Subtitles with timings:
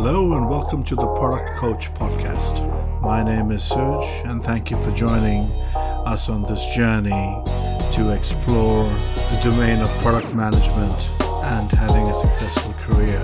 [0.00, 2.62] Hello and welcome to the Product Coach Podcast.
[3.00, 7.42] My name is Serge and thank you for joining us on this journey
[7.90, 11.10] to explore the domain of product management
[11.42, 13.20] and having a successful career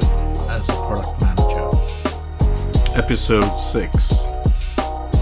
[0.50, 2.98] as a product manager.
[2.98, 4.24] Episode 6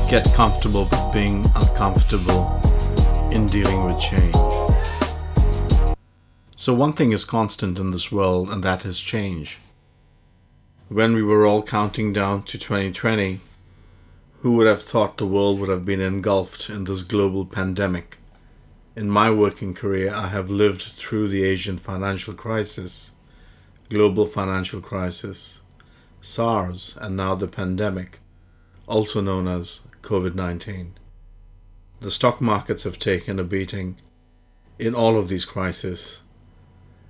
[0.09, 2.49] Get comfortable with being uncomfortable
[3.30, 4.35] in dealing with change.
[6.57, 9.61] So, one thing is constant in this world, and that is change
[10.93, 13.41] when we were all counting down to 2020,
[14.41, 18.19] who would have thought the world would have been engulfed in this global pandemic?
[18.95, 23.13] In my working career, I have lived through the Asian financial crisis,
[23.89, 25.63] global financial crisis,
[26.21, 28.21] SARS, and now the pandemic,
[28.86, 30.95] also known as COVID 19.
[32.00, 33.97] The stock markets have taken a beating
[34.78, 36.20] in all of these crises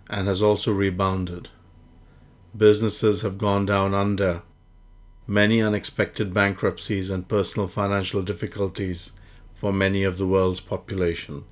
[0.08, 1.48] and has also rebounded
[2.56, 4.42] businesses have gone down under.
[5.26, 9.12] Many unexpected bankruptcies and personal financial difficulties
[9.52, 11.44] for many of the world's population.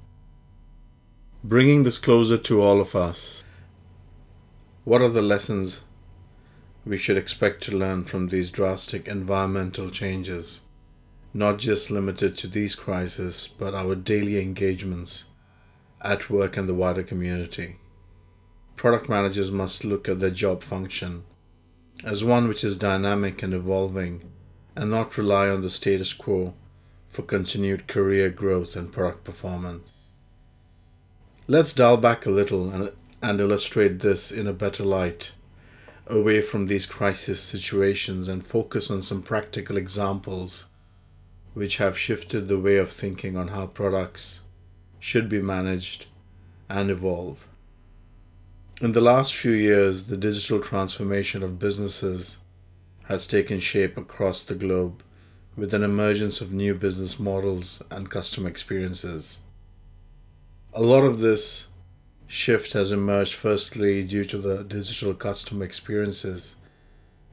[1.42, 3.42] Bringing this closer to all of us,
[4.84, 5.84] what are the lessons
[6.84, 10.62] we should expect to learn from these drastic environmental changes,
[11.32, 15.26] not just limited to these crises, but our daily engagements
[16.02, 17.76] at work and the wider community?
[18.80, 21.22] Product managers must look at their job function
[22.02, 24.22] as one which is dynamic and evolving
[24.74, 26.54] and not rely on the status quo
[27.06, 30.08] for continued career growth and product performance.
[31.46, 35.32] Let's dial back a little and, and illustrate this in a better light,
[36.06, 40.70] away from these crisis situations and focus on some practical examples
[41.52, 44.40] which have shifted the way of thinking on how products
[44.98, 46.06] should be managed
[46.70, 47.46] and evolve.
[48.82, 52.38] In the last few years, the digital transformation of businesses
[53.08, 55.02] has taken shape across the globe
[55.54, 59.40] with an emergence of new business models and customer experiences.
[60.72, 61.68] A lot of this
[62.26, 66.56] shift has emerged firstly due to the digital customer experiences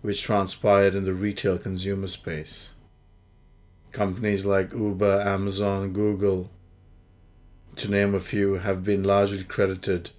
[0.02, 2.74] which transpired in the retail consumer space.
[3.94, 6.50] Companies like Uber, Amazon, Google,
[7.78, 10.12] to name a few, have been largely credited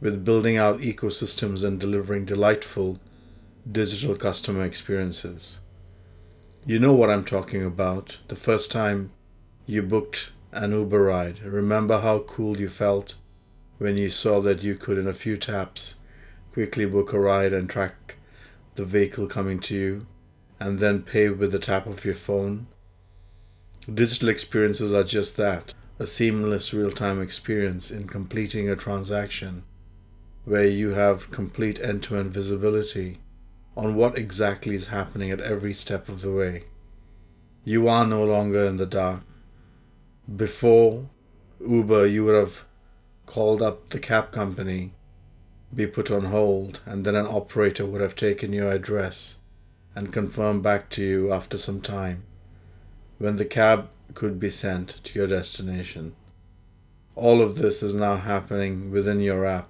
[0.00, 2.98] with building out ecosystems and delivering delightful
[3.70, 5.60] digital customer experiences.
[6.66, 8.18] You know what I'm talking about.
[8.28, 9.12] The first time
[9.66, 13.16] you booked an Uber ride, remember how cool you felt
[13.78, 16.00] when you saw that you could, in a few taps,
[16.52, 18.16] quickly book a ride and track
[18.76, 20.06] the vehicle coming to you,
[20.60, 22.66] and then pay with the tap of your phone?
[23.92, 29.62] Digital experiences are just that a seamless real time experience in completing a transaction
[30.44, 33.18] where you have complete end to end visibility
[33.76, 36.64] on what exactly is happening at every step of the way.
[37.64, 39.22] You are no longer in the dark.
[40.34, 41.08] Before
[41.66, 42.66] Uber, you would have
[43.26, 44.92] called up the cab company,
[45.74, 49.40] be put on hold, and then an operator would have taken your address
[49.94, 52.24] and confirmed back to you after some time
[53.18, 56.14] when the cab could be sent to your destination.
[57.16, 59.68] All of this is now happening within your app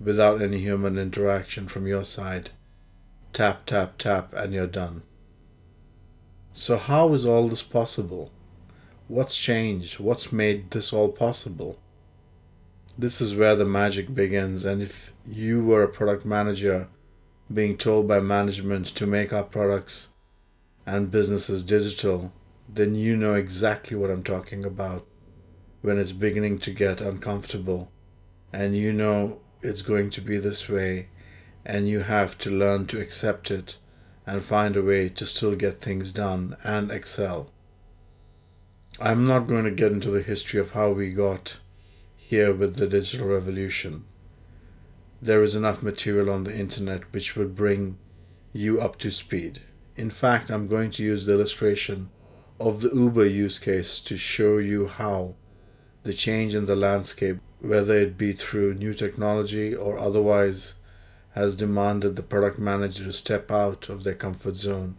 [0.00, 2.50] without any human interaction from your side.
[3.32, 5.02] Tap, tap, tap, and you're done.
[6.52, 8.32] So, how is all this possible?
[9.06, 10.00] What's changed?
[10.00, 11.78] What's made this all possible?
[12.98, 16.88] This is where the magic begins, and if you were a product manager
[17.52, 20.12] being told by management to make our products
[20.86, 22.32] and businesses digital,
[22.68, 25.06] then you know exactly what I'm talking about
[25.82, 27.90] when it's beginning to get uncomfortable,
[28.52, 31.08] and you know it's going to be this way,
[31.64, 33.78] and you have to learn to accept it
[34.26, 37.50] and find a way to still get things done and excel.
[39.00, 41.58] I'm not going to get into the history of how we got
[42.16, 44.04] here with the digital revolution.
[45.22, 47.98] There is enough material on the internet which would bring
[48.52, 49.60] you up to speed.
[49.96, 52.10] In fact, I'm going to use the illustration
[52.58, 55.34] of the Uber use case to show you how
[56.02, 60.74] the change in the landscape whether it be through new technology or otherwise,
[61.34, 64.96] has demanded the product manager to step out of their comfort zone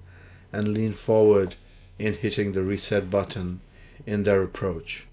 [0.54, 1.56] and lean forward
[2.00, 3.60] in hitting the reset button
[4.06, 5.06] in their approach.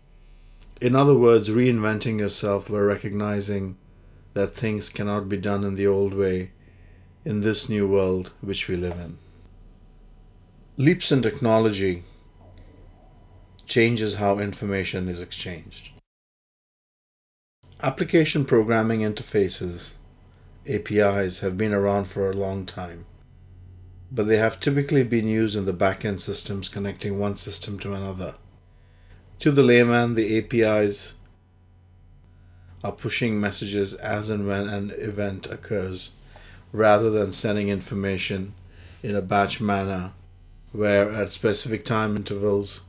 [0.80, 3.76] In other words, reinventing yourself by recognizing
[4.34, 6.50] that things cannot be done in the old way
[7.24, 9.18] in this new world which we live in.
[10.76, 12.04] Leaps in technology
[13.66, 15.90] changes how information is exchanged.
[17.80, 19.92] Application programming interfaces,
[20.66, 23.04] APIs, have been around for a long time.
[24.10, 28.34] but they have typically been used in the back-end systems connecting one system to another.
[29.40, 31.14] To the layman, the APIs
[32.82, 36.12] are pushing messages as and when an event occurs
[36.72, 38.54] rather than sending information
[39.02, 40.12] in a batch manner
[40.72, 42.82] where at specific time intervals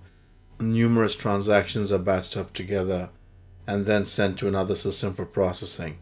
[0.59, 3.09] numerous transactions are batched up together
[3.69, 6.00] and then sent to another system for processing.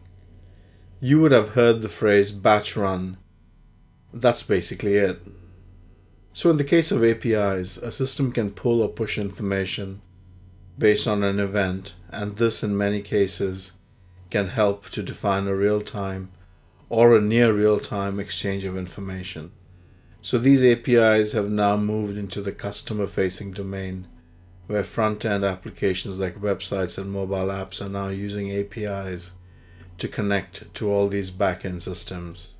[1.00, 3.18] You would have heard the phrase batch run.
[4.10, 5.20] That's basically it.
[6.32, 10.00] So, in the case of APIs, a system can pull or push information
[10.78, 13.74] based on an event, and this, in many cases,
[14.30, 16.30] can help to define a real time
[16.88, 19.52] or a near real time exchange of information.
[20.22, 24.08] So, these APIs have now moved into the customer facing domain
[24.68, 29.32] where front end applications like websites and mobile apps are now using APIs
[29.96, 32.54] to connect to all these back end systems,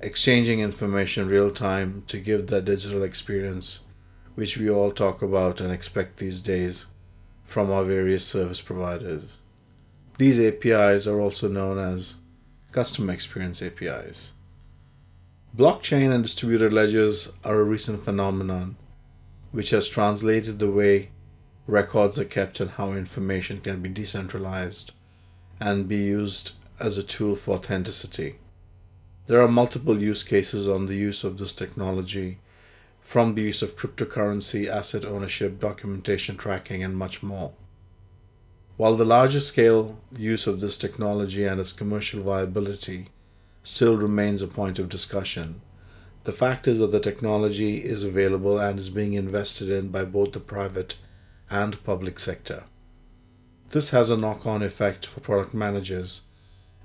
[0.00, 3.80] exchanging information real time to give that digital experience
[4.34, 6.86] which we all talk about and expect these days
[7.44, 9.40] from our various service providers.
[10.18, 12.16] These APIs are also known as
[12.72, 14.32] Customer Experience APIs.
[15.56, 18.76] Blockchain and distributed ledgers are a recent phenomenon
[19.50, 21.10] which has translated the way
[21.66, 24.92] records are kept and how information can be decentralized
[25.60, 28.36] and be used as a tool for authenticity.
[29.28, 32.38] There are multiple use cases on the use of this technology,
[33.00, 37.52] from the use of cryptocurrency, asset ownership, documentation tracking, and much more.
[38.76, 43.08] While the larger scale use of this technology and its commercial viability
[43.62, 45.60] still remains a point of discussion,
[46.24, 50.32] the fact is that the technology is available and is being invested in by both
[50.32, 50.96] the private
[51.52, 52.64] and public sector.
[53.70, 56.22] This has a knock on effect for product managers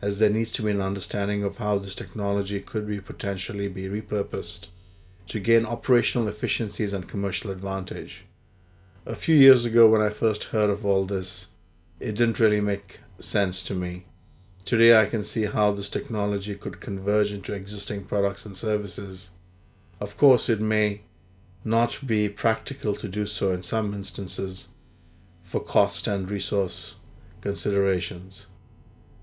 [0.02, 3.88] as there needs to be an understanding of how this technology could be potentially be
[3.88, 4.68] repurposed
[5.28, 8.26] to gain operational efficiencies and commercial advantage.
[9.06, 11.48] A few years ago when I first heard of all this,
[12.02, 14.04] it didn't really make sense to me.
[14.66, 19.32] Today I can see how this technology could converge into existing products and services.
[20.02, 21.02] Of course, it may
[21.64, 24.70] not be practical to do so in some instances
[25.44, 26.98] for cost and resource
[27.42, 28.48] considerations.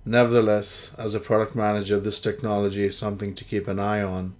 [0.04, 4.34] Nevertheless, as a product manager, this technology is something to keep an eye on.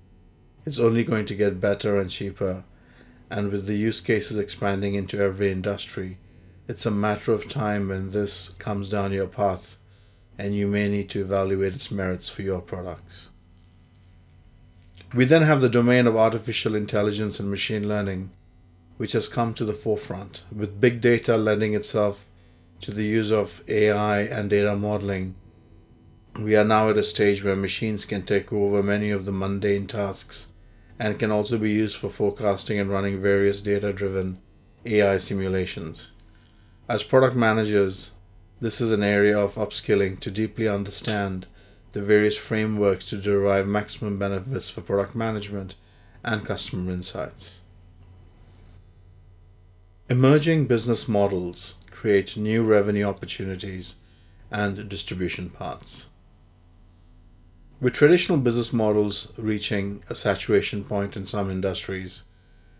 [0.67, 2.65] It's only going to get better and cheaper,
[3.31, 6.19] and with the use cases expanding into every industry,
[6.67, 9.77] it's a matter of time when this comes down your path
[10.39, 13.31] and you may need to evaluate its merits for your products.
[15.15, 18.33] We then have the domain of artificial intelligence and machine learning,
[18.97, 22.27] which has come to the forefront, with big data lending itself
[22.81, 25.37] to the use of AI and data modeling.
[26.41, 29.87] We are now at a stage where machines can take over many of the mundane
[29.87, 30.49] tasks
[30.99, 34.41] and can also be used for forecasting and running various data driven
[34.85, 36.11] AI simulations.
[36.89, 38.15] As product managers,
[38.61, 41.47] this is an area of upskilling to deeply understand
[41.95, 45.77] the various frameworks to derive maximum benefits for product management
[46.25, 47.61] and customer insights.
[50.11, 53.97] Emerging business models create new revenue opportunities
[54.51, 56.09] and distribution paths.
[57.81, 62.25] With traditional business models reaching a saturation point in some industries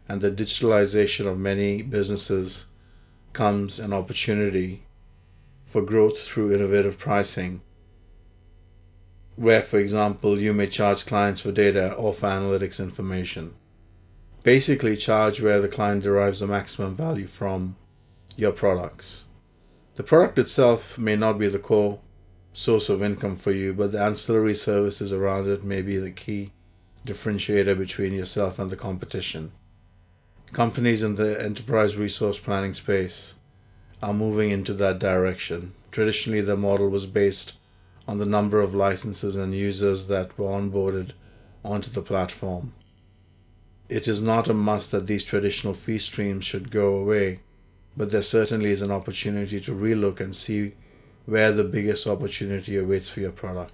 [0.09, 2.67] and the digitalization of many businesses
[3.33, 4.83] comes an opportunity
[5.65, 7.61] for growth through innovative pricing
[9.37, 13.55] where, for example, you may charge clients for data or for analytics information.
[14.43, 17.77] Basically, charge where the client derives the maximum value from
[18.37, 19.25] your products.
[19.97, 22.01] The product itself may not be the core
[22.53, 26.53] source of income for you, but the ancillary services around it may be the key
[27.07, 29.53] differentiator between yourself and the competition.
[30.53, 33.35] Companies in the enterprise resource planning space
[34.03, 35.73] are moving into that direction.
[35.91, 37.59] Traditionally, the model was based
[38.07, 41.13] on the number of licenses and users that were onboarded
[41.65, 42.73] onto the platform.
[43.89, 47.41] It is not a must that these traditional fee streams should go away,
[47.97, 50.75] but there certainly is an opportunity to relook and see
[51.27, 53.73] where the biggest opportunity awaits for your product.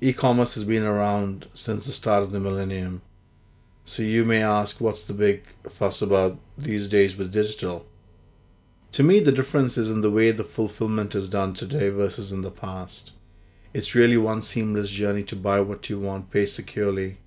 [0.00, 3.00] E commerce has been around since the start of the millennium,
[3.84, 7.86] so you may ask what's the big fuss about these days with digital?
[8.96, 12.40] To me, the difference is in the way the fulfillment is done today versus in
[12.40, 13.12] the past.
[13.74, 17.18] It's really one seamless journey to buy what you want, pay securely,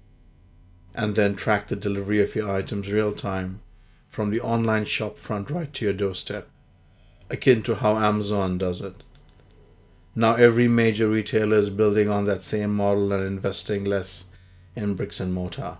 [0.96, 3.62] and then track the delivery of your items real time
[4.08, 6.50] from the online shop front right to your doorstep,
[7.30, 9.04] akin to how Amazon does it.
[10.16, 14.32] Now, every major retailer is building on that same model and investing less
[14.76, 15.78] in bricks and mortar.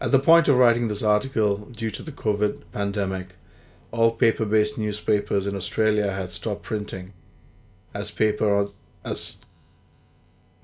[0.00, 3.34] At the point of writing this article, due to the COVID pandemic,
[3.90, 7.12] all paper based newspapers in Australia had stopped printing
[7.94, 8.68] as paper
[9.04, 9.38] as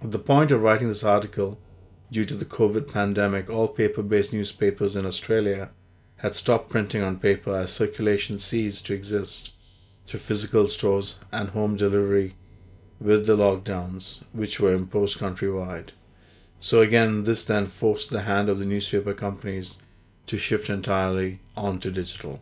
[0.02, 1.58] at the point of writing this article,
[2.12, 5.70] due to the COVID pandemic, all paper based newspapers in Australia
[6.18, 9.52] had stopped printing on paper as circulation ceased to exist
[10.06, 12.34] through physical stores and home delivery
[13.00, 15.88] with the lockdowns which were imposed countrywide.
[16.60, 19.78] So again, this then forced the hand of the newspaper companies
[20.26, 22.40] to shift entirely onto digital.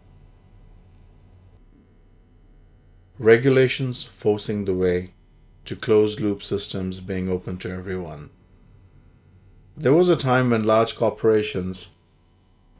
[3.19, 5.11] Regulations forcing the way
[5.67, 8.31] to closed loop systems being open to everyone.
[9.77, 11.91] There was a time when large corporations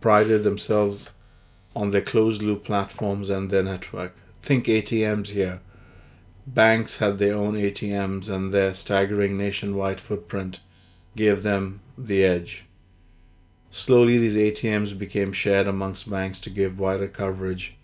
[0.01, 1.13] prided themselves
[1.77, 4.15] on their closed loop platforms and their network.
[4.43, 5.61] Think ATMs here.
[6.47, 10.61] Banks had their own ATMs, and their staggering nationwide footprint
[11.15, 12.67] gave them the edge.
[13.71, 17.77] Slowly, these ATMs became shared amongst banks to give wider coverage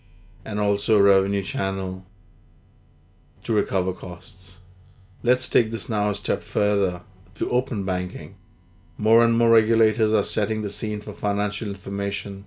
[0.43, 2.05] and also a revenue channel
[3.43, 4.59] to recover costs.
[5.23, 7.01] Let's take this now a step further
[7.35, 8.35] to open banking.
[8.97, 12.45] More and more regulators are setting the scene for financial information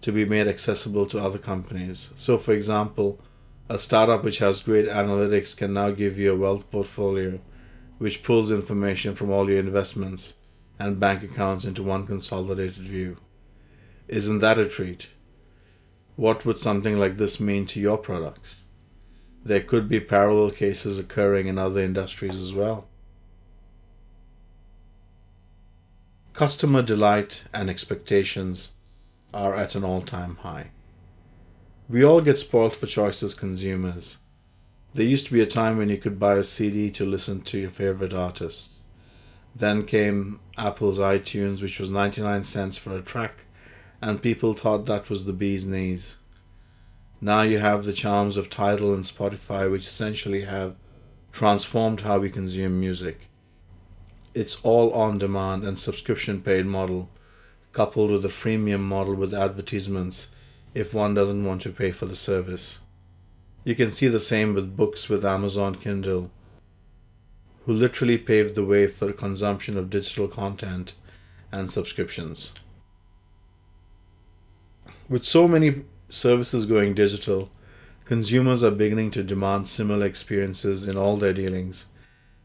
[0.00, 2.10] to be made accessible to other companies.
[2.16, 3.20] So, for example,
[3.68, 7.40] a startup which has great analytics can now give you a wealth portfolio
[7.98, 10.36] which pulls information from all your investments
[10.78, 13.18] and bank accounts into one consolidated view.
[14.08, 15.10] Isn't that a treat?
[16.16, 18.64] What would something like this mean to your products?
[19.44, 22.86] There could be parallel cases occurring in other industries as well.
[26.32, 28.72] Customer delight and expectations
[29.32, 30.70] are at an all time high.
[31.88, 34.18] We all get spoiled for choice as consumers.
[34.94, 37.58] There used to be a time when you could buy a CD to listen to
[37.58, 38.76] your favorite artist.
[39.54, 43.44] Then came Apple's iTunes, which was 99 cents for a track,
[44.00, 46.18] and people thought that was the bee's knees.
[47.20, 50.76] Now you have the charms of Tidal and Spotify, which essentially have
[51.32, 53.28] transformed how we consume music.
[54.32, 57.10] It's all on demand and subscription paid model,
[57.72, 60.28] coupled with a freemium model with advertisements
[60.72, 62.80] if one doesn't want to pay for the service.
[63.64, 66.30] You can see the same with books with Amazon Kindle,
[67.66, 70.94] who literally paved the way for consumption of digital content
[71.52, 72.54] and subscriptions.
[75.08, 77.50] With so many services going digital,
[78.04, 81.86] consumers are beginning to demand similar experiences in all their dealings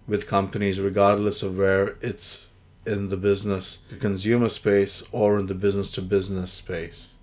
[0.07, 2.51] with companies, regardless of where it's
[2.85, 7.15] in the business to consumer space or in the business to business space.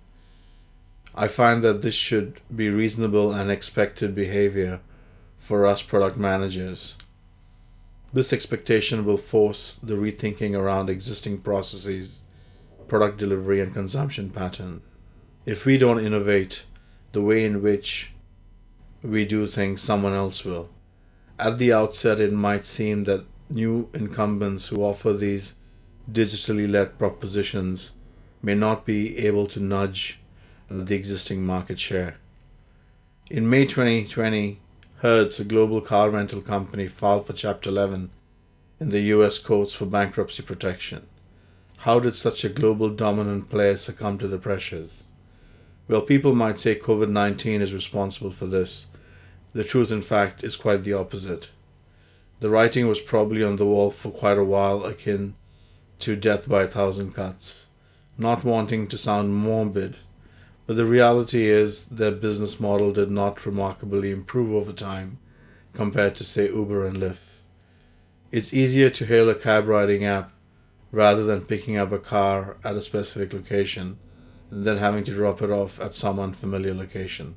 [1.15, 4.81] I find that this should be reasonable and expected behavior
[5.37, 6.97] for us product managers.
[8.11, 12.21] This expectation will force the rethinking around existing processes,
[12.87, 14.81] product delivery, and consumption pattern.
[15.45, 16.65] If we don't innovate
[17.11, 18.13] the way in which
[19.01, 20.69] we do things, someone else will.
[21.37, 25.55] At the outset, it might seem that new incumbents who offer these
[26.09, 27.91] digitally led propositions
[28.41, 30.21] may not be able to nudge
[30.69, 32.17] the existing market share.
[33.29, 34.61] In May 2020,
[34.99, 38.11] Hertz, a global car rental company, filed for Chapter 11
[38.79, 41.05] in the US courts for bankruptcy protection.
[41.79, 44.87] How did such a global dominant player succumb to the pressure?
[45.87, 48.87] Well, people might say COVID 19 is responsible for this.
[49.51, 51.51] The truth, in fact, is quite the opposite.
[52.39, 55.35] The writing was probably on the wall for quite a while, akin
[55.99, 57.67] to death by a thousand cuts.
[58.17, 59.97] Not wanting to sound morbid,
[60.65, 65.17] but the reality is their business model did not remarkably improve over time
[65.73, 67.39] compared to, say, Uber and Lyft.
[68.31, 70.31] It's easier to hail a cab riding app
[70.91, 73.97] rather than picking up a car at a specific location
[74.61, 77.35] than having to drop it off at some unfamiliar location.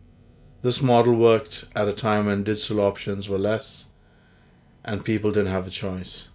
[0.61, 3.89] This model worked at a time when digital options were less
[4.85, 6.29] and people didn't have a choice.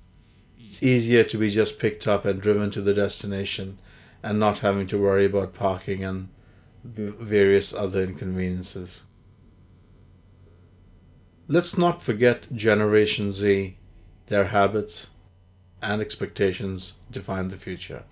[0.58, 3.78] It's easier to be just picked up and driven to the destination
[4.24, 6.30] and not having to worry about parking and
[6.84, 9.04] various other inconveniences.
[11.48, 13.78] Let's not forget Generation Z,
[14.28, 15.12] their habits
[15.82, 18.04] and expectations define the future.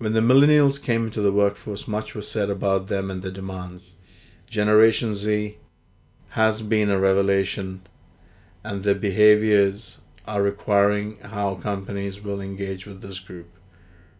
[0.00, 3.96] When the millennials came into the workforce, much was said about them and their demands.
[4.48, 5.58] Generation Z
[6.30, 7.82] has been a revelation,
[8.64, 13.50] and their behaviors are requiring how companies will engage with this group.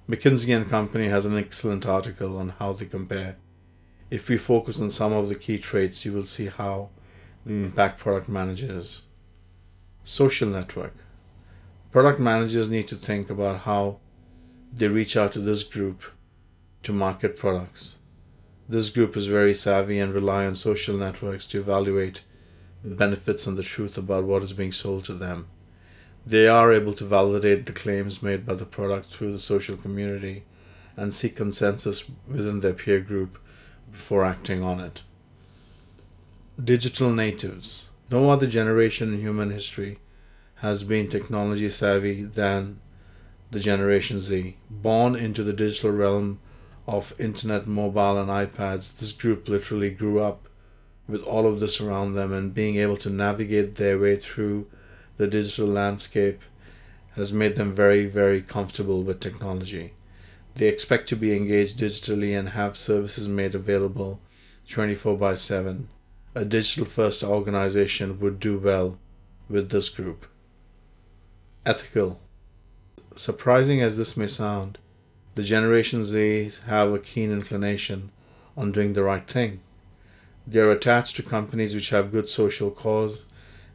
[0.07, 3.39] McKinsey and Company has an excellent article on how they compare.
[4.11, 6.91] If we focus on some of the key traits, you will see how
[7.47, 9.01] they impact product managers.
[10.05, 10.95] Social network.
[11.91, 14.01] Product managers need to think about how
[14.73, 16.03] they reach out to this group
[16.83, 17.99] to market products.
[18.69, 22.25] This group is very savvy and rely on social networks to evaluate
[22.85, 25.49] the benefits and the truth about what is being sold to them.
[26.27, 30.45] They are able to validate the claims made by the product through the social community
[30.97, 33.39] and seek consensus within their peer group
[33.91, 35.03] before acting on it.
[36.63, 37.89] Digital natives.
[38.11, 39.99] No other generation in human history
[40.57, 42.81] has been technology savvy than
[43.51, 44.57] the Generation Z.
[44.71, 46.41] Born into the digital realm
[46.87, 50.49] of internet, mobile, and iPads, this group literally grew up
[51.07, 54.67] with all of this around them and being able to navigate their way through
[55.17, 56.41] the digital landscape
[57.17, 59.93] has made them very, very comfortable with technology.
[60.55, 64.21] They expect to be engaged digitally and have services made available
[64.69, 65.89] 24 by 7.
[66.35, 68.99] A digital first organization would do well
[69.49, 70.27] with this group.
[71.67, 72.21] Ethical.
[73.15, 74.79] Surprising as this may sound,
[75.35, 78.13] the Generation Z have a keen inclination
[78.57, 79.61] on doing the right thing.
[80.47, 83.27] They are attached to companies which have good social cause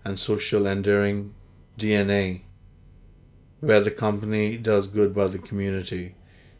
[0.03, 1.33] and social enduring
[1.77, 2.41] DNA,
[3.59, 6.15] where the company does good by the community.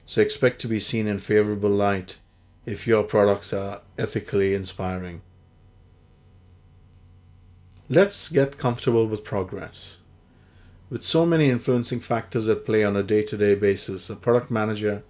[0.05, 2.17] So expect to be seen in favorable light
[2.65, 5.21] if your products are ethically inspiring.
[7.87, 10.01] Let's get comfortable with progress.
[10.87, 14.51] With so many influencing factors at play on a day to day basis, a product
[14.51, 15.01] manager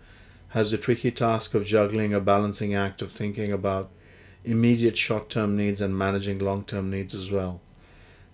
[0.49, 3.91] has the tricky task of juggling a balancing act of thinking about
[4.45, 7.59] immediate short term needs and managing long term needs as well.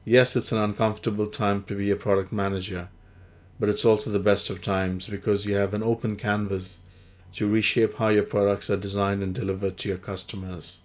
[0.06, 2.90] Yes, it's an uncomfortable time to be a product manager,
[3.60, 6.82] but it's also the best of times because you have an open canvas
[7.34, 10.78] to reshape how your products are designed and delivered to your customers.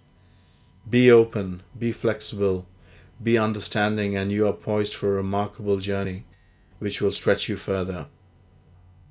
[0.89, 2.65] Be open, be flexible,
[3.21, 6.23] be understanding, and you are poised for a remarkable journey
[6.79, 8.07] which will stretch you further.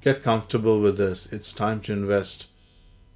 [0.00, 1.32] Get comfortable with this.
[1.32, 2.48] It's time to invest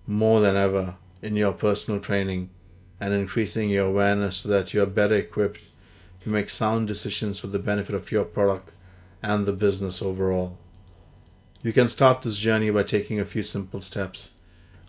[0.06, 2.50] more than ever in your personal training
[2.98, 5.60] and increasing your awareness so that you are better equipped
[6.22, 8.70] to make sound decisions for the benefit of your product
[9.22, 10.58] and the business overall.
[11.62, 14.40] You can start this journey by taking a few simple steps.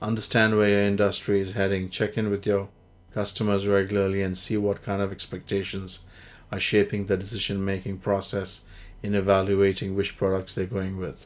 [0.02, 2.70] Understand where your industry is heading, check in with your
[3.14, 6.06] customers regularly, and see what kind of expectations
[6.52, 8.64] are shaping the decision making process
[9.04, 11.26] in evaluating which products they're going with.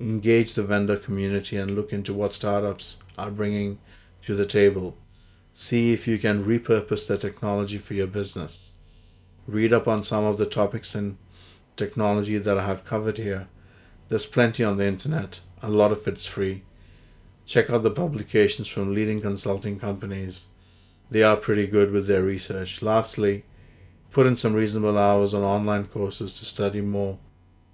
[0.00, 3.78] Engage the vendor community and look into what startups are bringing
[4.22, 4.96] to the table.
[5.52, 8.72] See if you can repurpose the technology for your business.
[9.46, 11.18] Read up on some of the topics in
[11.76, 13.48] technology that I have covered here.
[14.08, 16.62] There's plenty on the internet, a lot of it's free.
[17.46, 20.46] Check out the publications from leading consulting companies.
[21.10, 22.82] They are pretty good with their research.
[22.82, 23.44] Lastly,
[24.12, 27.18] put in some reasonable hours on online courses to study more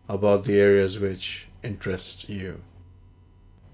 [0.09, 2.63] about the areas which interest you.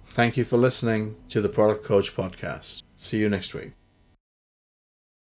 [0.06, 2.82] Thank you for listening to the Product Coach Podcast.
[2.96, 3.72] See you next week.